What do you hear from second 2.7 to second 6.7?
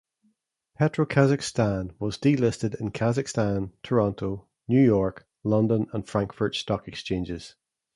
in Kazakhstan, Toronto, New York, London and Frankfurt